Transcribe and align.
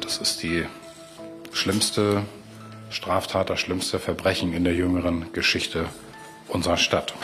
Das 0.00 0.16
ist 0.22 0.42
die 0.42 0.64
schlimmste 1.52 2.22
Straftat, 2.88 3.50
das 3.50 3.60
schlimmste 3.60 3.98
Verbrechen 3.98 4.52
in 4.52 4.64
der 4.64 4.74
jüngeren 4.74 5.32
Geschichte 5.32 5.84
unserer 6.48 6.76
Stadt. 6.76 7.14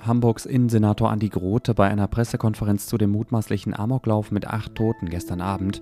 Hamburgs 0.00 0.44
Innensenator 0.44 1.10
Andi 1.10 1.28
Grote 1.28 1.74
bei 1.74 1.88
einer 1.88 2.08
Pressekonferenz 2.08 2.86
zu 2.86 2.98
dem 2.98 3.10
mutmaßlichen 3.10 3.72
Amoklauf 3.72 4.30
mit 4.30 4.46
acht 4.46 4.74
Toten 4.74 5.08
gestern 5.10 5.40
Abend. 5.40 5.80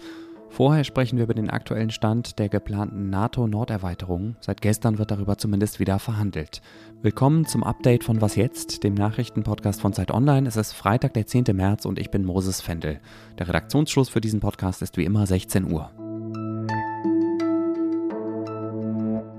Vorher 0.52 0.84
sprechen 0.84 1.16
wir 1.16 1.24
über 1.24 1.32
den 1.32 1.48
aktuellen 1.48 1.88
Stand 1.88 2.38
der 2.38 2.50
geplanten 2.50 3.08
NATO-Norderweiterung. 3.08 4.36
Seit 4.40 4.60
gestern 4.60 4.98
wird 4.98 5.10
darüber 5.10 5.38
zumindest 5.38 5.80
wieder 5.80 5.98
verhandelt. 5.98 6.60
Willkommen 7.00 7.46
zum 7.46 7.64
Update 7.64 8.04
von 8.04 8.20
Was 8.20 8.36
jetzt, 8.36 8.84
dem 8.84 8.92
Nachrichtenpodcast 8.92 9.80
von 9.80 9.94
Zeit 9.94 10.10
Online. 10.10 10.46
Es 10.46 10.56
ist 10.56 10.74
Freitag, 10.74 11.14
der 11.14 11.26
10. 11.26 11.44
März 11.54 11.86
und 11.86 11.98
ich 11.98 12.10
bin 12.10 12.26
Moses 12.26 12.60
Fendel. 12.60 13.00
Der 13.38 13.48
Redaktionsschluss 13.48 14.10
für 14.10 14.20
diesen 14.20 14.40
Podcast 14.40 14.82
ist 14.82 14.98
wie 14.98 15.06
immer 15.06 15.26
16 15.26 15.72
Uhr. 15.72 15.90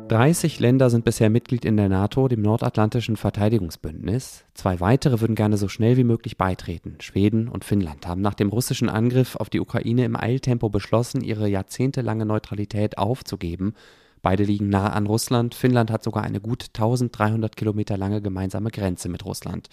30 0.09 0.59
Länder 0.59 0.89
sind 0.89 1.05
bisher 1.05 1.30
Mitglied 1.30 1.63
in 1.63 1.77
der 1.77 1.88
NATO, 1.88 2.27
dem 2.27 2.41
Nordatlantischen 2.41 3.16
Verteidigungsbündnis. 3.16 4.43
Zwei 4.53 4.81
weitere 4.81 5.21
würden 5.21 5.35
gerne 5.35 5.57
so 5.57 5.70
schnell 5.70 5.95
wie 5.95 6.03
möglich 6.03 6.38
beitreten. 6.38 6.98
Schweden 6.99 7.48
und 7.48 7.63
Finnland 7.63 8.05
haben 8.05 8.21
nach 8.21 8.34
dem 8.34 8.49
russischen 8.49 8.89
Angriff 8.89 9.38
auf 9.38 9.49
die 9.49 9.62
Ukraine 9.62 10.03
im 10.03 10.17
Eiltempo 10.17 10.70
beschlossen, 10.70 11.21
ihre 11.21 11.48
jahrzehntelange 11.48 12.26
Neutralität 12.26 12.98
aufzugeben. 12.98 13.76
Beide 14.21 14.43
liegen 14.43 14.70
nah 14.70 14.89
an 14.91 15.07
Russland. 15.07 15.55
Finnland 15.55 15.89
hat 15.89 16.04
sogar 16.04 16.23
eine 16.23 16.41
gut 16.41 16.65
1300 16.73 17.55
Kilometer 17.55 17.98
lange 17.98 18.21
gemeinsame 18.21 18.71
Grenze 18.71 19.07
mit 19.07 19.23
Russland. 19.26 19.70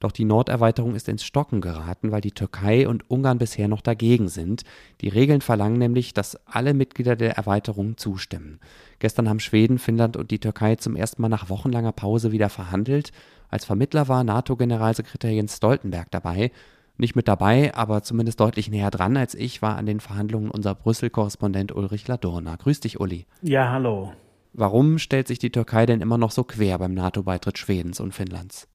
Doch 0.00 0.12
die 0.12 0.24
Norderweiterung 0.24 0.94
ist 0.94 1.08
ins 1.08 1.22
Stocken 1.22 1.60
geraten, 1.60 2.10
weil 2.10 2.22
die 2.22 2.32
Türkei 2.32 2.88
und 2.88 3.08
Ungarn 3.10 3.38
bisher 3.38 3.68
noch 3.68 3.82
dagegen 3.82 4.28
sind. 4.28 4.64
Die 5.02 5.08
Regeln 5.08 5.42
verlangen 5.42 5.78
nämlich, 5.78 6.14
dass 6.14 6.38
alle 6.46 6.72
Mitglieder 6.72 7.16
der 7.16 7.36
Erweiterung 7.36 7.98
zustimmen. 7.98 8.60
Gestern 8.98 9.28
haben 9.28 9.40
Schweden, 9.40 9.78
Finnland 9.78 10.16
und 10.16 10.30
die 10.30 10.38
Türkei 10.38 10.76
zum 10.76 10.96
ersten 10.96 11.20
Mal 11.20 11.28
nach 11.28 11.50
wochenlanger 11.50 11.92
Pause 11.92 12.32
wieder 12.32 12.48
verhandelt. 12.48 13.12
Als 13.50 13.66
Vermittler 13.66 14.08
war 14.08 14.24
NATO-Generalsekretär 14.24 15.32
Jens 15.32 15.58
Stoltenberg 15.58 16.10
dabei. 16.10 16.50
Nicht 16.96 17.14
mit 17.14 17.28
dabei, 17.28 17.74
aber 17.74 18.02
zumindest 18.02 18.40
deutlich 18.40 18.70
näher 18.70 18.90
dran 18.90 19.16
als 19.16 19.34
ich 19.34 19.60
war 19.60 19.76
an 19.76 19.86
den 19.86 20.00
Verhandlungen 20.00 20.50
unser 20.50 20.74
Brüssel-Korrespondent 20.74 21.72
Ulrich 21.72 22.08
Ladurna. 22.08 22.56
Grüß 22.56 22.80
dich, 22.80 23.00
Uli. 23.00 23.26
Ja, 23.42 23.70
hallo. 23.70 24.12
Warum 24.52 24.98
stellt 24.98 25.28
sich 25.28 25.38
die 25.38 25.52
Türkei 25.52 25.86
denn 25.86 26.00
immer 26.00 26.18
noch 26.18 26.30
so 26.30 26.42
quer 26.42 26.78
beim 26.78 26.94
NATO-Beitritt 26.94 27.58
Schwedens 27.58 28.00
und 28.00 28.14
Finnlands? 28.14 28.66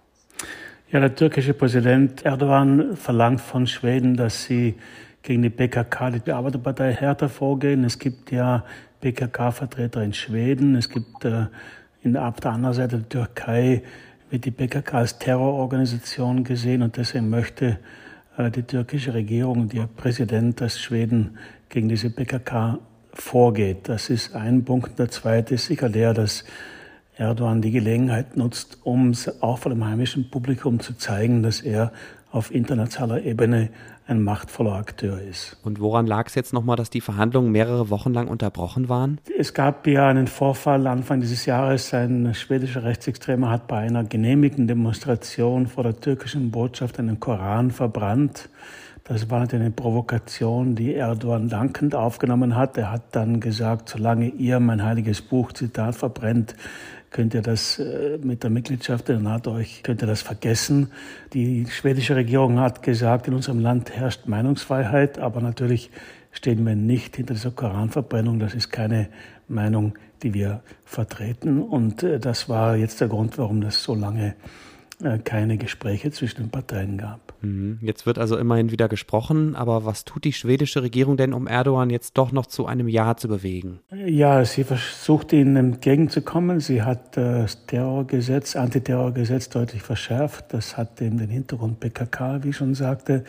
Ja, 0.95 1.01
der 1.01 1.13
türkische 1.13 1.53
Präsident 1.53 2.23
Erdogan 2.23 2.95
verlangt 2.95 3.41
von 3.41 3.67
Schweden, 3.67 4.15
dass 4.15 4.45
sie 4.45 4.75
gegen 5.23 5.41
die 5.41 5.49
PKK, 5.49 6.11
die 6.11 6.31
Arbeiterpartei, 6.31 6.93
härter 6.93 7.27
vorgehen. 7.27 7.83
Es 7.83 7.99
gibt 7.99 8.31
ja 8.31 8.63
PKK-Vertreter 9.01 10.01
in 10.01 10.13
Schweden. 10.13 10.77
Es 10.77 10.87
gibt 10.87 11.25
äh, 11.25 11.47
in, 12.01 12.15
auf 12.15 12.39
der 12.39 12.51
anderen 12.53 12.73
Seite 12.73 12.99
der 12.99 13.09
Türkei 13.09 13.83
wird 14.29 14.45
die 14.45 14.51
PKK 14.51 14.99
als 14.99 15.19
Terrororganisation 15.19 16.45
gesehen 16.45 16.81
und 16.81 16.95
deswegen 16.95 17.29
möchte 17.29 17.77
äh, 18.37 18.49
die 18.49 18.63
türkische 18.63 19.13
Regierung 19.13 19.69
ihr 19.73 19.89
Präsident, 19.97 20.61
dass 20.61 20.79
Schweden 20.79 21.37
gegen 21.67 21.89
diese 21.89 22.09
PKK 22.09 22.79
vorgeht. 23.13 23.89
Das 23.89 24.09
ist 24.09 24.33
ein 24.33 24.63
Punkt. 24.63 24.97
Der 24.97 25.09
zweite 25.09 25.55
ist 25.55 25.65
sicher 25.65 25.89
der, 25.89 26.13
dass 26.13 26.45
Erdogan 27.17 27.61
die 27.61 27.71
Gelegenheit 27.71 28.35
nutzt, 28.35 28.79
um 28.83 29.13
auch 29.41 29.59
vor 29.59 29.71
dem 29.71 29.85
heimischen 29.85 30.29
Publikum 30.29 30.79
zu 30.79 30.97
zeigen, 30.97 31.43
dass 31.43 31.61
er 31.61 31.91
auf 32.31 32.53
internationaler 32.53 33.23
Ebene 33.23 33.69
ein 34.07 34.21
machtvoller 34.21 34.73
Akteur 34.73 35.19
ist. 35.21 35.57
Und 35.63 35.79
woran 35.79 36.05
lag 36.05 36.27
es 36.27 36.35
jetzt 36.35 36.53
nochmal, 36.53 36.75
dass 36.75 36.89
die 36.89 37.01
Verhandlungen 37.01 37.51
mehrere 37.51 37.89
Wochen 37.89 38.13
lang 38.13 38.27
unterbrochen 38.27 38.89
waren? 38.89 39.19
Es 39.39 39.53
gab 39.53 39.87
ja 39.87 40.09
einen 40.09 40.27
Vorfall 40.27 40.85
Anfang 40.85 41.21
dieses 41.21 41.45
Jahres. 41.45 41.93
Ein 41.93 42.35
schwedischer 42.35 42.83
Rechtsextremer 42.83 43.49
hat 43.49 43.67
bei 43.67 43.79
einer 43.79 44.03
genehmigten 44.03 44.67
Demonstration 44.67 45.67
vor 45.67 45.83
der 45.83 45.99
türkischen 45.99 46.51
Botschaft 46.51 46.99
einen 46.99 47.19
Koran 47.19 47.71
verbrannt. 47.71 48.49
Das 49.07 49.29
war 49.29 49.47
eine 49.51 49.69
Provokation, 49.69 50.75
die 50.75 50.95
Erdogan 50.95 51.47
dankend 51.47 51.93
aufgenommen 51.93 52.55
hat. 52.55 52.75
Er 52.75 52.91
hat 52.91 53.15
dann 53.15 53.39
gesagt, 53.39 53.89
solange 53.89 54.29
ihr 54.29 54.59
mein 54.59 54.83
heiliges 54.83 55.21
Buch, 55.21 55.51
Zitat, 55.51 55.95
verbrennt, 55.95 56.55
könnt 57.11 57.33
ihr 57.33 57.41
das 57.41 57.79
äh, 57.79 58.17
mit 58.21 58.43
der 58.43 58.49
Mitgliedschaft 58.49 59.09
in 59.09 59.15
der 59.15 59.23
NATO 59.23 59.53
euch, 59.53 59.83
könnt 59.83 60.01
ihr 60.01 60.07
das 60.07 60.21
vergessen. 60.21 60.91
Die 61.33 61.65
schwedische 61.67 62.15
Regierung 62.15 62.59
hat 62.59 62.83
gesagt, 62.83 63.27
in 63.27 63.33
unserem 63.33 63.59
Land 63.59 63.91
herrscht 63.95 64.27
Meinungsfreiheit, 64.27 65.19
aber 65.19 65.41
natürlich 65.41 65.91
stehen 66.31 66.65
wir 66.65 66.75
nicht 66.75 67.15
hinter 67.15 67.33
dieser 67.33 67.51
Koranverbrennung. 67.51 68.39
Das 68.39 68.53
ist 68.53 68.69
keine 68.69 69.07
Meinung, 69.47 69.93
die 70.23 70.33
wir 70.33 70.61
vertreten. 70.83 71.61
Und 71.61 72.03
äh, 72.03 72.19
das 72.19 72.49
war 72.49 72.75
jetzt 72.75 73.01
der 73.01 73.07
Grund, 73.07 73.37
warum 73.37 73.61
das 73.61 73.81
so 73.83 73.95
lange 73.95 74.35
keine 75.23 75.57
Gespräche 75.57 76.11
zwischen 76.11 76.43
den 76.43 76.49
Parteien 76.49 76.97
gab. 76.97 77.33
Mhm. 77.41 77.79
Jetzt 77.81 78.05
wird 78.05 78.17
also 78.17 78.37
immerhin 78.37 78.71
wieder 78.71 78.87
gesprochen, 78.87 79.55
aber 79.55 79.85
was 79.85 80.05
tut 80.05 80.23
die 80.23 80.33
schwedische 80.33 80.81
Regierung 80.81 81.17
denn, 81.17 81.33
um 81.33 81.47
Erdogan 81.47 81.89
jetzt 81.89 82.17
doch 82.17 82.31
noch 82.31 82.45
zu 82.45 82.65
einem 82.65 82.87
Ja 82.87 83.17
zu 83.17 83.27
bewegen? 83.27 83.79
Ja, 83.91 84.43
sie 84.45 84.63
versucht 84.63 85.33
ihnen 85.33 85.55
entgegenzukommen. 85.57 86.59
Sie 86.59 86.81
hat 86.81 87.17
das 87.17 87.65
Terrorgesetz, 87.65 88.55
Antiterrorgesetz 88.55 89.49
deutlich 89.49 89.81
verschärft. 89.81 90.53
Das 90.53 90.77
hat 90.77 91.01
eben 91.01 91.17
den 91.17 91.29
Hintergrund 91.29 91.79
PKK, 91.79 92.43
wie 92.43 92.49
ich 92.49 92.57
schon 92.57 92.73
sagte. 92.73 93.25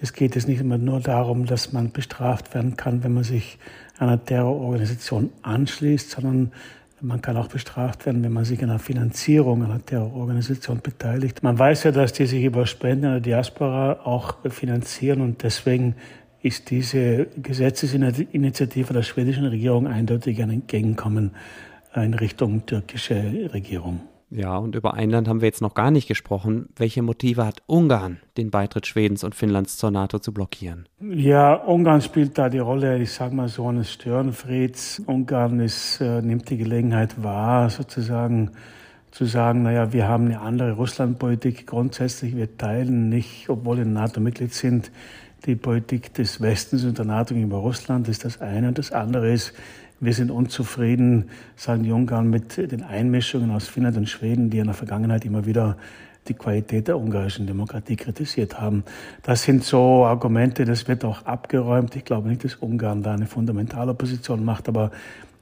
Es 0.00 0.12
geht 0.12 0.34
jetzt 0.34 0.48
nicht 0.48 0.60
immer 0.60 0.78
nur 0.78 1.00
darum, 1.00 1.46
dass 1.46 1.72
man 1.72 1.92
bestraft 1.92 2.54
werden 2.54 2.76
kann, 2.76 3.02
wenn 3.02 3.14
man 3.14 3.24
sich 3.24 3.58
einer 3.98 4.22
Terrororganisation 4.22 5.30
anschließt, 5.42 6.10
sondern 6.10 6.52
man 7.02 7.20
kann 7.20 7.36
auch 7.36 7.48
bestraft 7.48 8.06
werden, 8.06 8.22
wenn 8.22 8.32
man 8.32 8.44
sich 8.44 8.62
an 8.62 8.68
der 8.68 8.78
Finanzierung 8.78 9.64
einer 9.64 9.84
Terrororganisation 9.84 10.80
beteiligt. 10.80 11.42
Man 11.42 11.58
weiß 11.58 11.84
ja, 11.84 11.90
dass 11.90 12.12
die 12.12 12.26
sich 12.26 12.44
über 12.44 12.64
Spenden 12.66 13.04
in 13.06 13.10
der 13.10 13.20
Diaspora 13.20 14.00
auch 14.04 14.36
finanzieren 14.48 15.20
und 15.20 15.42
deswegen 15.42 15.96
ist 16.42 16.70
diese 16.70 17.26
Gesetzesinitiative 17.36 18.92
der 18.92 19.02
schwedischen 19.02 19.46
Regierung 19.46 19.86
eindeutig 19.86 20.42
ein 20.42 20.50
Entgegenkommen 20.50 21.32
in 21.94 22.14
Richtung 22.14 22.66
türkische 22.66 23.50
Regierung. 23.52 24.00
Ja, 24.34 24.56
und 24.56 24.74
über 24.74 24.94
ein 24.94 25.10
Land 25.10 25.28
haben 25.28 25.42
wir 25.42 25.48
jetzt 25.48 25.60
noch 25.60 25.74
gar 25.74 25.90
nicht 25.90 26.08
gesprochen. 26.08 26.70
Welche 26.76 27.02
Motive 27.02 27.44
hat 27.44 27.62
Ungarn, 27.66 28.18
den 28.38 28.50
Beitritt 28.50 28.86
Schwedens 28.86 29.24
und 29.24 29.34
Finnlands 29.34 29.76
zur 29.76 29.90
NATO 29.90 30.18
zu 30.20 30.32
blockieren? 30.32 30.88
Ja, 31.00 31.52
Ungarn 31.54 32.00
spielt 32.00 32.38
da 32.38 32.48
die 32.48 32.58
Rolle, 32.58 32.98
ich 32.98 33.12
sage 33.12 33.34
mal 33.34 33.48
so, 33.48 33.68
eines 33.68 33.92
Störenfrieds. 33.92 35.02
Ungarn 35.04 35.60
ist, 35.60 36.00
äh, 36.00 36.22
nimmt 36.22 36.48
die 36.48 36.56
Gelegenheit 36.56 37.22
wahr, 37.22 37.68
sozusagen 37.68 38.52
zu 39.10 39.26
sagen, 39.26 39.64
naja, 39.64 39.92
wir 39.92 40.08
haben 40.08 40.26
eine 40.26 40.40
andere 40.40 40.72
Russlandpolitik 40.72 41.66
grundsätzlich. 41.66 42.34
Wir 42.34 42.56
teilen 42.56 43.10
nicht, 43.10 43.50
obwohl 43.50 43.76
wir 43.76 43.84
NATO-Mitglied 43.84 44.54
sind, 44.54 44.90
die 45.44 45.56
Politik 45.56 46.14
des 46.14 46.40
Westens 46.40 46.84
und 46.84 46.96
der 46.96 47.04
NATO 47.04 47.34
gegenüber 47.34 47.58
Russland. 47.58 48.08
Ist 48.08 48.24
das 48.24 48.40
eine. 48.40 48.68
Und 48.68 48.78
das 48.78 48.92
andere 48.92 49.30
ist, 49.30 49.52
wir 50.02 50.14
sind 50.14 50.32
unzufrieden, 50.32 51.30
sagen 51.54 51.84
die 51.84 51.92
Ungarn, 51.92 52.28
mit 52.28 52.56
den 52.56 52.82
Einmischungen 52.82 53.52
aus 53.52 53.68
Finnland 53.68 53.96
und 53.96 54.08
Schweden, 54.08 54.50
die 54.50 54.58
in 54.58 54.66
der 54.66 54.74
Vergangenheit 54.74 55.24
immer 55.24 55.46
wieder 55.46 55.76
die 56.26 56.34
Qualität 56.34 56.88
der 56.88 56.98
ungarischen 56.98 57.46
Demokratie 57.46 57.94
kritisiert 57.94 58.60
haben. 58.60 58.82
Das 59.22 59.44
sind 59.44 59.62
so 59.62 60.04
Argumente, 60.04 60.64
das 60.64 60.88
wird 60.88 61.04
auch 61.04 61.24
abgeräumt. 61.24 61.94
Ich 61.94 62.04
glaube 62.04 62.28
nicht, 62.28 62.44
dass 62.44 62.56
Ungarn 62.56 63.04
da 63.04 63.14
eine 63.14 63.26
fundamentale 63.26 63.94
Position 63.94 64.44
macht, 64.44 64.68
aber 64.68 64.90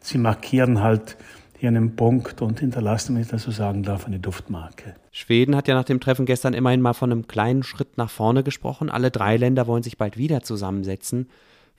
sie 0.00 0.18
markieren 0.18 0.82
halt 0.82 1.16
hier 1.58 1.68
einen 1.68 1.96
Punkt 1.96 2.42
und 2.42 2.60
hinterlassen, 2.60 3.14
wenn 3.14 3.22
ich 3.22 3.28
das 3.28 3.42
so 3.42 3.50
sagen 3.50 3.82
darf, 3.82 4.06
eine 4.06 4.18
Duftmarke. 4.18 4.94
Schweden 5.10 5.56
hat 5.56 5.68
ja 5.68 5.74
nach 5.74 5.84
dem 5.84 6.00
Treffen 6.00 6.26
gestern 6.26 6.52
immerhin 6.52 6.82
mal 6.82 6.94
von 6.94 7.12
einem 7.12 7.28
kleinen 7.28 7.62
Schritt 7.62 7.96
nach 7.96 8.10
vorne 8.10 8.42
gesprochen. 8.42 8.90
Alle 8.90 9.10
drei 9.10 9.38
Länder 9.38 9.66
wollen 9.66 9.82
sich 9.82 9.96
bald 9.96 10.18
wieder 10.18 10.42
zusammensetzen. 10.42 11.28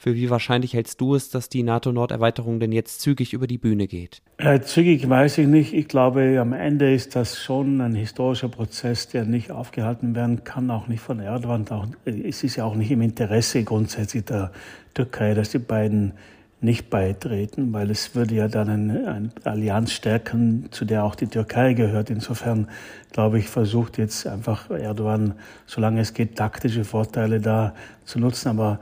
Für 0.01 0.15
wie 0.15 0.31
wahrscheinlich 0.31 0.73
hältst 0.73 0.99
du 0.99 1.13
es, 1.13 1.29
dass 1.29 1.47
die 1.47 1.61
NATO-Norderweiterung 1.61 2.59
denn 2.59 2.71
jetzt 2.71 3.01
zügig 3.01 3.33
über 3.33 3.45
die 3.45 3.59
Bühne 3.59 3.85
geht? 3.85 4.23
Äh, 4.37 4.59
zügig 4.61 5.07
weiß 5.07 5.37
ich 5.37 5.45
nicht. 5.45 5.75
Ich 5.75 5.87
glaube, 5.87 6.39
am 6.41 6.53
Ende 6.53 6.91
ist 6.91 7.15
das 7.15 7.37
schon 7.37 7.79
ein 7.81 7.93
historischer 7.93 8.49
Prozess, 8.49 9.09
der 9.09 9.25
nicht 9.25 9.51
aufgehalten 9.51 10.15
werden 10.15 10.43
kann, 10.43 10.71
auch 10.71 10.87
nicht 10.87 11.01
von 11.01 11.19
Erdogan. 11.19 11.67
Auch, 11.69 11.85
äh, 12.05 12.27
es 12.27 12.43
ist 12.43 12.55
ja 12.55 12.65
auch 12.65 12.73
nicht 12.73 12.89
im 12.89 13.03
Interesse 13.03 13.63
grundsätzlich 13.63 14.25
der 14.25 14.51
Türkei, 14.95 15.35
dass 15.35 15.51
die 15.51 15.59
beiden 15.59 16.13
nicht 16.61 16.89
beitreten, 16.89 17.71
weil 17.71 17.91
es 17.91 18.15
würde 18.15 18.33
ja 18.33 18.47
dann 18.47 18.69
eine, 18.69 19.07
eine 19.07 19.29
Allianz 19.43 19.91
stärken, 19.91 20.69
zu 20.71 20.83
der 20.83 21.03
auch 21.03 21.13
die 21.13 21.27
Türkei 21.27 21.73
gehört. 21.73 22.09
Insofern, 22.09 22.69
glaube 23.11 23.37
ich, 23.37 23.49
versucht 23.49 23.99
jetzt 23.99 24.25
einfach 24.25 24.71
Erdogan, 24.71 25.35
solange 25.67 26.01
es 26.01 26.15
geht, 26.15 26.37
taktische 26.37 26.85
Vorteile 26.85 27.39
da 27.39 27.75
zu 28.05 28.17
nutzen. 28.17 28.49
Aber 28.49 28.79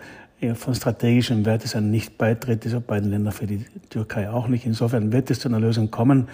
von 0.54 0.74
strategischem 0.74 1.46
Wert 1.46 1.66
ist 1.66 1.76
ein 1.76 1.92
Nichtbeitritt 1.92 2.64
dieser 2.64 2.80
beiden 2.80 3.10
Länder 3.10 3.32
für 3.32 3.48
die 3.48 3.66
Türkei 3.90 4.30
auch 4.30 4.48
nicht. 4.48 4.66
Insofern 4.66 5.12
wird 5.12 5.30
es 5.30 5.40
zu 5.40 5.50
einer 5.50 5.60
Lösung 5.60 5.92
kommen. 5.92 6.28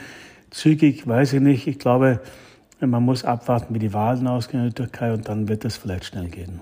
Zügig 0.52 1.08
weiß 1.08 1.34
ich 1.34 1.42
nicht. 1.42 1.68
Ich 1.68 1.80
glaube, 1.80 2.20
Man 2.82 3.04
muss 3.04 3.24
abwarten, 3.24 3.74
wie 3.74 3.80
die 3.80 3.94
Wahlen 3.94 4.28
ausgehen 4.28 4.64
in 4.64 4.70
der 4.70 4.76
Türkei 4.76 5.14
und 5.14 5.28
dann 5.30 5.48
wird 5.48 5.66
es 5.66 5.78
vielleicht 5.78 6.06
schnell 6.06 6.28
gehen. 6.28 6.60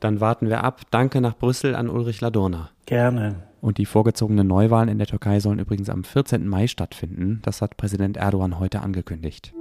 Dann 0.00 0.20
warten 0.20 0.48
wir 0.48 0.62
ab. 0.62 0.82
Danke 0.90 1.20
nach 1.20 1.36
Brüssel 1.36 1.74
an 1.74 1.88
Ulrich 1.88 2.20
Ladurner. 2.20 2.70
Gerne. 2.86 3.36
Und 3.60 3.78
die 3.78 3.86
vorgezogenen 3.86 4.46
Neuwahlen 4.46 4.90
in 4.90 4.98
der 4.98 5.06
Türkei 5.06 5.40
sollen 5.40 5.58
übrigens 5.58 5.88
am 5.88 6.04
14. 6.04 6.46
Mai 6.46 6.66
stattfinden. 6.66 7.40
Das 7.42 7.62
hat 7.62 7.78
Präsident 7.78 8.18
Erdogan 8.18 8.58
heute 8.58 8.82
angekündigt. 8.82 9.54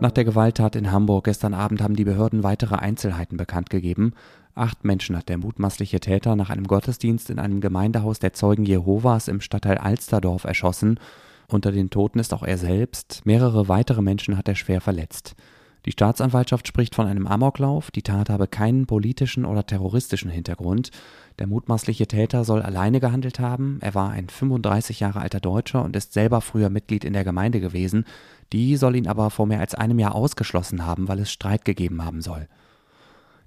Nach 0.00 0.10
der 0.10 0.24
Gewalttat 0.24 0.76
in 0.76 0.90
Hamburg 0.90 1.24
gestern 1.24 1.54
Abend 1.54 1.80
haben 1.80 1.96
die 1.96 2.04
Behörden 2.04 2.42
weitere 2.42 2.74
Einzelheiten 2.74 3.36
bekannt 3.36 3.70
gegeben. 3.70 4.12
Acht 4.54 4.84
Menschen 4.84 5.16
hat 5.16 5.28
der 5.28 5.38
mutmaßliche 5.38 6.00
Täter 6.00 6.36
nach 6.36 6.50
einem 6.50 6.66
Gottesdienst 6.66 7.30
in 7.30 7.38
einem 7.38 7.60
Gemeindehaus 7.60 8.18
der 8.18 8.32
Zeugen 8.32 8.64
Jehovas 8.64 9.28
im 9.28 9.40
Stadtteil 9.40 9.78
Alsterdorf 9.78 10.44
erschossen. 10.44 11.00
Unter 11.48 11.72
den 11.72 11.90
Toten 11.90 12.18
ist 12.18 12.34
auch 12.34 12.42
er 12.42 12.58
selbst. 12.58 13.22
Mehrere 13.24 13.68
weitere 13.68 14.02
Menschen 14.02 14.36
hat 14.36 14.48
er 14.48 14.54
schwer 14.54 14.80
verletzt. 14.80 15.36
Die 15.86 15.92
Staatsanwaltschaft 15.92 16.66
spricht 16.66 16.94
von 16.94 17.06
einem 17.06 17.26
Amoklauf. 17.26 17.90
Die 17.90 18.02
Tat 18.02 18.30
habe 18.30 18.46
keinen 18.46 18.86
politischen 18.86 19.44
oder 19.44 19.66
terroristischen 19.66 20.30
Hintergrund. 20.30 20.90
Der 21.38 21.46
mutmaßliche 21.46 22.06
Täter 22.06 22.44
soll 22.44 22.62
alleine 22.62 23.00
gehandelt 23.00 23.38
haben. 23.38 23.78
Er 23.82 23.94
war 23.94 24.10
ein 24.10 24.28
35 24.28 25.00
Jahre 25.00 25.20
alter 25.20 25.40
Deutscher 25.40 25.84
und 25.84 25.94
ist 25.94 26.14
selber 26.14 26.40
früher 26.40 26.70
Mitglied 26.70 27.04
in 27.04 27.12
der 27.12 27.24
Gemeinde 27.24 27.60
gewesen. 27.60 28.06
Die 28.52 28.76
soll 28.76 28.96
ihn 28.96 29.08
aber 29.08 29.28
vor 29.30 29.46
mehr 29.46 29.60
als 29.60 29.74
einem 29.74 29.98
Jahr 29.98 30.14
ausgeschlossen 30.14 30.86
haben, 30.86 31.08
weil 31.08 31.18
es 31.18 31.30
Streit 31.30 31.64
gegeben 31.66 32.02
haben 32.04 32.22
soll. 32.22 32.48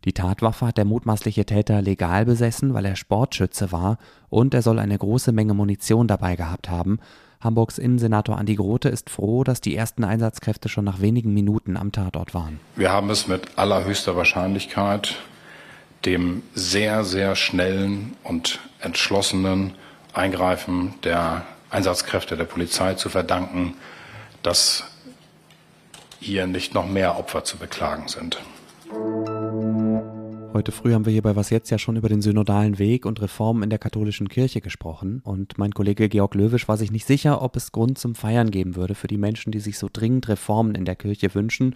Die 0.08 0.14
Tatwaffe 0.14 0.68
hat 0.68 0.78
der 0.78 0.86
mutmaßliche 0.86 1.46
Täter 1.46 1.82
legal 1.82 2.24
besessen, 2.24 2.74
weil 2.74 2.86
er 2.86 2.96
Sportschütze 2.96 3.74
war, 3.74 3.98
und 4.30 4.54
er 4.54 4.62
soll 4.62 4.80
eine 4.80 4.98
große 4.98 5.34
Menge 5.34 5.54
Munition 5.54 6.08
dabei 6.08 6.38
gehabt 6.38 6.70
haben. 6.70 7.02
Hamburgs 7.42 7.78
Innensenator 7.78 8.38
Andi 8.38 8.56
Grote 8.56 8.88
ist 8.88 9.10
froh, 9.10 9.44
dass 9.44 9.60
die 9.60 9.76
ersten 9.76 10.06
Einsatzkräfte 10.06 10.70
schon 10.70 10.86
nach 10.86 11.02
wenigen 11.02 11.34
Minuten 11.34 11.76
am 11.76 11.92
Tatort 11.92 12.34
waren. 12.34 12.62
Wir 12.78 12.90
haben 12.90 13.10
es 13.10 13.28
mit 13.28 13.58
allerhöchster 13.58 14.16
Wahrscheinlichkeit 14.16 15.16
dem 16.06 16.42
sehr, 16.56 17.04
sehr 17.04 17.36
schnellen 17.36 18.16
und 18.24 18.60
entschlossenen 18.80 19.74
Eingreifen 20.14 20.94
der 21.04 21.46
Einsatzkräfte 21.70 22.38
der 22.38 22.46
Polizei 22.46 22.94
zu 22.94 23.10
verdanken, 23.10 23.74
dass 24.42 24.86
hier 26.22 26.48
nicht 26.48 26.74
noch 26.74 26.88
mehr 26.88 27.20
Opfer 27.20 27.44
zu 27.44 27.58
beklagen 27.58 28.08
sind. 28.08 28.38
Heute 30.58 30.72
früh 30.72 30.96
haben 30.96 31.06
wir 31.06 31.14
hier 31.14 31.22
bei 31.22 31.36
Was 31.36 31.52
Jetzt 31.52 31.70
ja 31.70 31.78
schon 31.78 31.98
über 31.98 32.10
den 32.10 32.24
synodalen 32.24 32.80
Weg 32.80 33.06
und 33.06 33.22
Reformen 33.22 33.62
in 33.62 33.70
der 33.70 33.78
katholischen 33.78 34.28
Kirche 34.28 34.60
gesprochen. 34.60 35.22
Und 35.24 35.60
mein 35.60 35.72
Kollege 35.72 36.10
Georg 36.10 36.34
Löwisch 36.34 36.68
war 36.68 36.78
sich 36.78 36.90
nicht 36.92 37.06
sicher, 37.06 37.44
ob 37.44 37.56
es 37.56 37.72
Grund 37.72 38.00
zum 38.00 38.16
Feiern 38.16 38.50
geben 38.50 38.76
würde 38.76 38.96
für 38.96 39.06
die 39.06 39.20
Menschen, 39.20 39.52
die 39.52 39.60
sich 39.60 39.78
so 39.78 39.88
dringend 39.94 40.28
Reformen 40.28 40.74
in 40.74 40.84
der 40.84 40.96
Kirche 40.96 41.36
wünschen. 41.36 41.76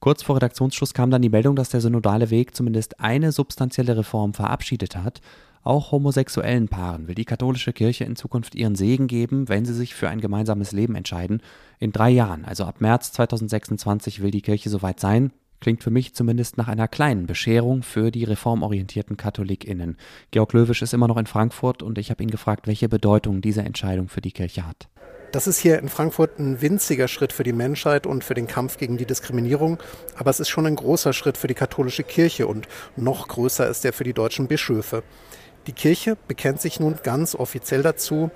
Kurz 0.00 0.22
vor 0.22 0.36
Redaktionsschluss 0.36 0.94
kam 0.94 1.10
dann 1.10 1.20
die 1.20 1.28
Meldung, 1.28 1.54
dass 1.54 1.68
der 1.68 1.82
synodale 1.82 2.30
Weg 2.30 2.56
zumindest 2.56 2.98
eine 2.98 3.30
substanzielle 3.30 3.94
Reform 3.94 4.32
verabschiedet 4.32 4.96
hat. 4.96 5.20
Auch 5.62 5.92
homosexuellen 5.92 6.68
Paaren 6.68 7.06
will 7.08 7.14
die 7.14 7.26
katholische 7.26 7.74
Kirche 7.74 8.04
in 8.04 8.16
Zukunft 8.16 8.54
ihren 8.54 8.74
Segen 8.74 9.06
geben, 9.06 9.50
wenn 9.50 9.66
sie 9.66 9.74
sich 9.74 9.94
für 9.94 10.08
ein 10.08 10.22
gemeinsames 10.22 10.72
Leben 10.72 10.94
entscheiden. 10.94 11.42
In 11.78 11.92
drei 11.92 12.08
Jahren, 12.08 12.46
also 12.46 12.64
ab 12.64 12.80
März 12.80 13.12
2026, 13.12 14.22
will 14.22 14.30
die 14.30 14.40
Kirche 14.40 14.70
soweit 14.70 14.98
sein. 14.98 15.30
Klingt 15.64 15.82
für 15.82 15.90
mich 15.90 16.12
zumindest 16.12 16.58
nach 16.58 16.68
einer 16.68 16.88
kleinen 16.88 17.24
Bescherung 17.24 17.82
für 17.82 18.10
die 18.10 18.24
reformorientierten 18.24 19.16
KatholikInnen. 19.16 19.96
Georg 20.30 20.52
Löwisch 20.52 20.82
ist 20.82 20.92
immer 20.92 21.08
noch 21.08 21.16
in 21.16 21.24
Frankfurt 21.24 21.82
und 21.82 21.96
ich 21.96 22.10
habe 22.10 22.22
ihn 22.22 22.30
gefragt, 22.30 22.66
welche 22.66 22.86
Bedeutung 22.86 23.40
diese 23.40 23.62
Entscheidung 23.62 24.08
für 24.08 24.20
die 24.20 24.32
Kirche 24.32 24.66
hat. 24.66 24.90
Das 25.32 25.46
ist 25.46 25.56
hier 25.56 25.78
in 25.78 25.88
Frankfurt 25.88 26.38
ein 26.38 26.60
winziger 26.60 27.08
Schritt 27.08 27.32
für 27.32 27.44
die 27.44 27.54
Menschheit 27.54 28.06
und 28.06 28.24
für 28.24 28.34
den 28.34 28.46
Kampf 28.46 28.76
gegen 28.76 28.98
die 28.98 29.06
Diskriminierung, 29.06 29.78
aber 30.18 30.28
es 30.28 30.38
ist 30.38 30.50
schon 30.50 30.66
ein 30.66 30.76
großer 30.76 31.14
Schritt 31.14 31.38
für 31.38 31.46
die 31.48 31.54
katholische 31.54 32.02
Kirche 32.02 32.46
und 32.46 32.68
noch 32.96 33.26
größer 33.26 33.66
ist 33.66 33.86
er 33.86 33.94
für 33.94 34.04
die 34.04 34.12
deutschen 34.12 34.48
Bischöfe. 34.48 35.02
Die 35.66 35.72
Kirche 35.72 36.18
bekennt 36.28 36.60
sich 36.60 36.78
nun 36.78 36.96
ganz 37.02 37.34
offiziell 37.34 37.82
dazu, 37.82 38.30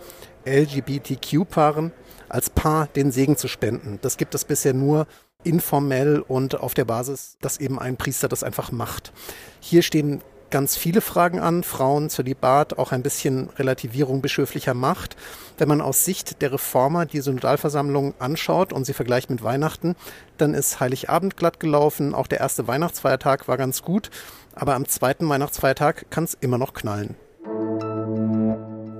LGBTQ-Paaren 0.47 1.93
als 2.31 2.49
Paar 2.49 2.87
den 2.87 3.11
Segen 3.11 3.37
zu 3.37 3.49
spenden. 3.49 3.99
Das 4.01 4.17
gibt 4.17 4.35
es 4.35 4.47
bisher 4.47 4.73
nur 4.73 5.07
informell 5.45 6.21
und 6.27 6.61
auf 6.61 6.75
der 6.75 6.85
Basis, 6.85 7.37
dass 7.41 7.59
eben 7.59 7.79
ein 7.79 7.97
Priester 7.97 8.29
das 8.29 8.43
einfach 8.43 8.73
macht. 8.73 9.13
Hier 9.61 9.83
stehen 9.83 10.21
ganz 10.51 10.77
viele 10.77 11.01
Fragen 11.01 11.41
an, 11.41 11.63
Frauen, 11.63 12.11
Zölibat, 12.11 12.79
auch 12.79 12.93
ein 12.93 13.03
bisschen 13.03 13.51
Relativierung 13.51 14.23
bischöflicher 14.23 14.75
Macht. 14.75 15.17
Wenn 15.59 15.69
man 15.69 15.81
aus 15.81 16.05
Sicht 16.05 16.41
der 16.43 16.53
Reformer 16.53 17.07
die 17.07 17.21
Synodalversammlung 17.21 18.15
anschaut 18.19 18.73
und 18.73 18.85
sie 18.85 18.95
vergleicht 18.95 19.31
mit 19.31 19.43
Weihnachten, 19.43 19.95
dann 20.39 20.55
ist 20.55 20.81
Heiligabend 20.81 21.37
glatt 21.37 21.61
gelaufen, 21.61 22.15
auch 22.15 22.27
der 22.27 22.41
erste 22.41 22.67
Weihnachtsfeiertag 22.67 23.47
war 23.47 23.57
ganz 23.57 23.83
gut, 23.83 24.11
aber 24.55 24.75
am 24.75 24.89
zweiten 24.89 25.29
Weihnachtsfeiertag 25.29 26.11
kann 26.11 26.25
es 26.25 26.37
immer 26.41 26.59
noch 26.59 26.73
knallen. 26.73 27.17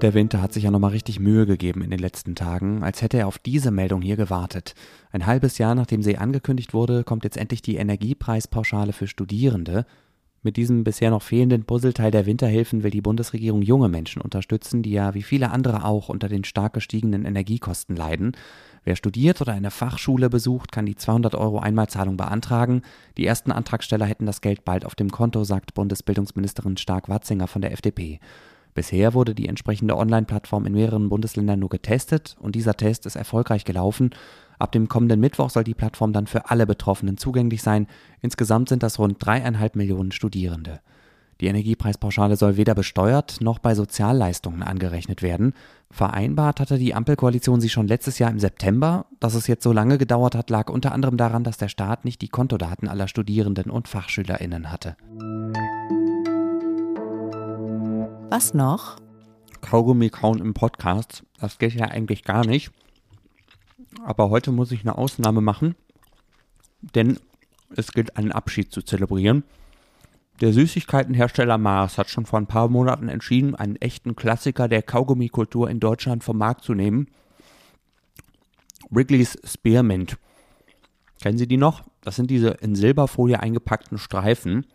Der 0.03 0.15
Winter 0.15 0.41
hat 0.41 0.53
sich 0.53 0.63
ja 0.63 0.71
nochmal 0.71 0.93
richtig 0.93 1.19
Mühe 1.19 1.45
gegeben 1.45 1.83
in 1.83 1.91
den 1.91 1.99
letzten 1.99 2.37
Tagen, 2.37 2.85
als 2.85 3.03
hätte 3.03 3.19
er 3.19 3.27
auf 3.27 3.39
diese 3.39 3.73
Meldung 3.73 4.01
hier 4.01 4.15
gewartet. 4.15 4.75
Ein 5.11 5.27
halbes 5.27 5.59
Jahr 5.59 5.75
nachdem 5.75 6.05
sie 6.05 6.19
angekündigt 6.19 6.73
wurde, 6.73 7.03
kommt 7.03 7.25
jetzt 7.25 7.37
endlich 7.37 7.63
die 7.63 7.77
Energiepreispauschale 7.77 8.93
für 8.93 9.09
Studierende. 9.09 9.87
Mit 10.45 10.57
diesem 10.57 10.85
bisher 10.85 11.11
noch 11.11 11.23
fehlenden 11.23 11.65
Puzzleteil 11.65 12.13
der 12.13 12.27
Winterhilfen 12.27 12.85
will 12.85 12.93
die 12.93 13.01
Bundesregierung 13.01 13.61
junge 13.61 13.89
Menschen 13.89 14.23
unterstützen, 14.23 14.85
die 14.85 14.93
ja 14.93 15.15
wie 15.15 15.25
viele 15.25 15.51
andere 15.51 15.85
auch 15.85 16.09
unter 16.09 16.29
den 16.29 16.45
stark 16.45 16.75
gestiegenen 16.75 17.25
Energiekosten 17.25 17.97
leiden. 17.97 18.37
Wer 18.85 18.95
studiert 18.95 19.41
oder 19.41 19.53
eine 19.53 19.73
Fachschule 19.73 20.31
besucht, 20.31 20.71
kann 20.71 20.87
die 20.87 20.95
200 20.95 21.35
Euro 21.35 21.59
Einmalzahlung 21.59 22.17
beantragen. 22.17 22.83
Die 23.17 23.27
ersten 23.27 23.51
Antragsteller 23.51 24.07
hätten 24.07 24.27
das 24.27 24.43
Geld 24.43 24.65
bald 24.65 24.85
auf 24.87 24.95
dem 24.95 25.11
Konto, 25.11 25.43
sagt 25.43 25.75
Bundesbildungsministerin 25.75 26.77
Stark-Watzinger 26.77 27.49
von 27.49 27.63
der 27.63 27.73
FDP. 27.73 28.21
Bisher 28.79 29.13
wurde 29.13 29.35
die 29.35 29.49
entsprechende 29.49 29.97
Online-Plattform 29.97 30.65
in 30.65 30.73
mehreren 30.73 31.09
Bundesländern 31.09 31.59
nur 31.59 31.69
getestet 31.69 32.37
und 32.39 32.55
dieser 32.55 32.77
Test 32.77 33.07
ist 33.07 33.17
erfolgreich 33.17 33.65
gelaufen. 33.65 34.11
Ab 34.61 34.71
dem 34.71 34.87
kommenden 34.87 35.19
Mittwoch 35.19 35.51
soll 35.51 35.65
die 35.65 35.75
Plattform 35.75 36.13
dann 36.13 36.29
für 36.29 36.49
alle 36.49 36.65
Betroffenen 36.65 37.17
zugänglich 37.17 37.61
sein. 37.61 37.89
Insgesamt 38.23 38.69
sind 38.69 38.85
das 38.85 39.01
rund 39.01 39.17
dreieinhalb 39.19 39.75
Millionen 39.75 40.13
Studierende. 40.13 40.79
Die 41.41 41.49
Energiepreispauschale 41.49 42.37
soll 42.37 42.57
weder 42.57 42.77
besteuert 42.77 43.41
noch 43.41 43.59
bei 43.59 43.75
Sozialleistungen 43.75 44.63
angerechnet 44.63 45.23
werden. 45.23 45.55
Vereinbart 45.91 46.61
hatte 46.61 46.79
die 46.79 46.95
Ampelkoalition 46.95 47.61
sie 47.61 47.71
schon 47.71 47.89
letztes 47.89 48.21
Jahr 48.21 48.31
im 48.31 48.39
September. 48.39 49.07
Dass 49.19 49.35
es 49.35 49.49
jetzt 49.49 49.65
so 49.65 49.73
lange 49.73 49.99
gedauert 49.99 50.37
hat, 50.37 50.51
lag 50.51 50.71
unter 50.71 50.93
anderem 50.93 51.17
daran, 51.17 51.43
dass 51.43 51.59
der 51.59 51.69
Staat 51.69 52.05
nicht 52.05 52.23
die 52.23 52.29
Kontodaten 52.29 52.87
aller 52.87 53.09
Studierenden 53.09 53.73
und 53.73 53.89
Fachschülerinnen 53.89 54.71
hatte. 54.71 54.97
Was 58.31 58.53
noch? 58.53 58.99
Kaugummi 59.63 60.11
kauen 60.11 60.41
im 60.41 60.53
Podcast. 60.53 61.25
Das 61.41 61.59
geht 61.59 61.73
ja 61.73 61.87
eigentlich 61.87 62.25
gar 62.25 62.45
nicht. 62.45 62.71
Aber 64.05 64.29
heute 64.29 64.53
muss 64.53 64.71
ich 64.71 64.83
eine 64.83 64.99
Ausnahme 64.99 65.41
machen, 65.41 65.77
denn 66.95 67.19
es 67.75 67.93
gilt 67.93 68.19
einen 68.19 68.31
Abschied 68.31 68.71
zu 68.71 68.83
zelebrieren. 68.83 69.45
Der 70.43 70.53
Süßigkeitenhersteller 70.53 71.57
Mars 71.57 71.97
hat 71.97 72.11
schon 72.11 72.27
vor 72.27 72.39
ein 72.39 72.47
paar 72.47 72.69
Monaten 72.69 73.09
entschieden, 73.09 73.55
einen 73.55 73.77
echten 73.77 74.15
Klassiker 74.15 74.69
der 74.69 74.83
Kaugummikultur 74.83 75.71
in 75.71 75.81
Deutschland 75.81 76.23
vom 76.23 76.37
Markt 76.37 76.65
zu 76.65 76.75
nehmen. 76.75 77.09
Wrigley's 78.91 79.39
Spearmint. 79.43 80.19
Kennen 81.23 81.39
Sie 81.39 81.49
die 81.49 81.57
noch? 81.57 81.83
Das 82.03 82.17
sind 82.17 82.31
diese 82.31 82.51
in 82.51 82.75
Silberfolie 82.75 83.41
eingepackten 83.41 83.97
Streifen. 83.97 84.67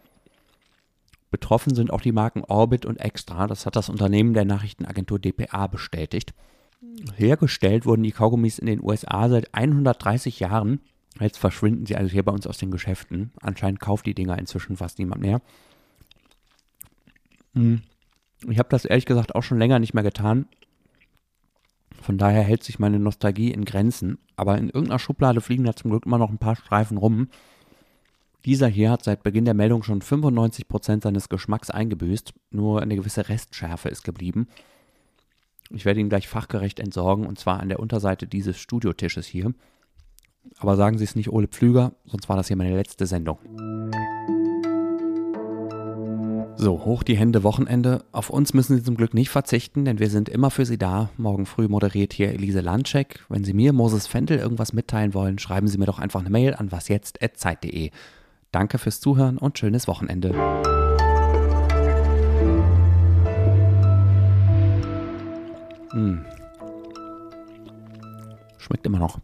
Betroffen 1.34 1.74
sind 1.74 1.92
auch 1.92 2.02
die 2.02 2.12
Marken 2.12 2.44
Orbit 2.44 2.86
und 2.86 2.98
Extra. 2.98 3.48
Das 3.48 3.66
hat 3.66 3.76
das 3.76 3.90
Unternehmen 3.90 4.36
der 4.36 4.46
Nachrichtenagentur 4.46 5.18
dpa 5.18 5.66
bestätigt. 5.66 6.36
Hergestellt 7.16 7.88
wurden 7.88 8.04
die 8.04 8.12
Kaugummis 8.12 8.60
in 8.60 8.68
den 8.68 8.84
USA 8.84 9.28
seit 9.30 9.52
130 9.56 10.40
Jahren. 10.40 10.80
Jetzt 11.20 11.40
verschwinden 11.40 11.88
sie 11.88 11.96
also 11.96 12.12
hier 12.12 12.22
bei 12.22 12.32
uns 12.32 12.46
aus 12.46 12.60
den 12.60 12.70
Geschäften. 12.70 13.32
Anscheinend 13.42 13.80
kauft 13.80 14.06
die 14.06 14.14
Dinger 14.14 14.38
inzwischen 14.38 14.78
fast 14.78 15.00
niemand 15.00 15.24
mehr. 15.24 15.42
Hm. 17.56 17.82
Ich 18.48 18.60
habe 18.60 18.70
das 18.70 18.86
ehrlich 18.86 19.08
gesagt 19.08 19.34
auch 19.34 19.42
schon 19.42 19.58
länger 19.58 19.80
nicht 19.80 19.96
mehr 19.96 20.04
getan. 20.04 20.46
Von 22.00 22.20
daher 22.20 22.44
hält 22.44 22.64
sich 22.64 22.78
meine 22.78 23.00
Nostalgie 23.00 23.50
in 23.50 23.66
Grenzen. 23.66 24.20
Aber 24.36 24.60
in 24.60 24.70
irgendeiner 24.70 25.00
Schublade 25.00 25.42
fliegen 25.42 25.64
da 25.64 25.76
zum 25.76 25.90
Glück 25.90 26.06
immer 26.06 26.20
noch 26.20 26.30
ein 26.30 26.38
paar 26.38 26.56
Streifen 26.56 26.98
rum. 26.98 27.30
Dieser 28.46 28.68
hier 28.68 28.92
hat 28.92 29.04
seit 29.04 29.24
Beginn 29.24 29.46
der 29.46 29.54
Meldung 29.54 29.84
schon 29.84 30.02
95% 30.02 31.04
seines 31.04 31.30
Geschmacks 31.30 31.70
eingebüßt, 31.70 32.34
nur 32.52 32.82
eine 32.82 32.98
gewisse 32.98 33.30
Restschärfe 33.30 33.88
ist 33.88 34.04
geblieben. 34.04 34.48
Ich 35.70 35.86
werde 35.86 36.02
ihn 36.02 36.10
gleich 36.10 36.28
fachgerecht 36.28 36.82
entsorgen 36.82 37.26
und 37.26 37.40
zwar 37.40 37.62
an 37.62 37.70
der 37.70 37.80
Unterseite 37.80 38.28
dieses 38.28 38.58
Studiotisches 38.58 39.26
hier. 39.26 39.54
Aber 40.58 40.76
sagen 40.76 40.98
Sie 40.98 41.06
es 41.06 41.16
nicht 41.16 41.32
Ole 41.32 41.48
Pflüger, 41.48 41.94
sonst 42.06 42.28
war 42.28 42.36
das 42.36 42.48
hier 42.48 42.58
meine 42.58 42.76
letzte 42.76 43.08
Sendung. 43.08 43.38
So, 46.58 46.86
hoch 46.86 47.04
die 47.04 47.18
Hände 47.18 47.44
Wochenende. 47.44 48.04
Auf 48.12 48.30
uns 48.30 48.54
müssen 48.54 48.76
Sie 48.76 48.84
zum 48.84 48.96
Glück 48.96 49.14
nicht 49.14 49.30
verzichten, 49.30 49.86
denn 49.86 50.00
wir 50.00 50.10
sind 50.10 50.28
immer 50.28 50.52
für 50.52 50.66
Sie 50.66 50.78
da. 50.78 51.10
Morgen 51.18 51.46
früh 51.46 51.70
moderiert 51.70 52.12
hier 52.12 52.30
Elise 52.30 52.62
Landscheck. 52.62 53.24
Wenn 53.30 53.46
Sie 53.46 53.54
mir, 53.54 53.72
Moses 53.72 54.06
Fendel, 54.06 54.38
irgendwas 54.38 54.74
mitteilen 54.74 55.14
wollen, 55.14 55.40
schreiben 55.40 55.68
Sie 55.68 55.78
mir 55.78 55.86
doch 55.86 56.00
einfach 56.00 56.20
eine 56.20 56.30
Mail 56.30 56.54
an 56.54 56.72
wasjetzt.zeit.de. 56.74 57.92
Danke 58.54 58.78
fürs 58.78 59.00
Zuhören 59.00 59.40
und 59.40 59.58
schönes 59.58 59.88
Wochenende. 59.88 60.32
Mmh. 65.92 66.24
Schmeckt 68.60 68.86
immer 68.86 69.00
noch. 69.00 69.18